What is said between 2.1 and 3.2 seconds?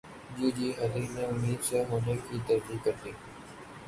کی تصدیق کردی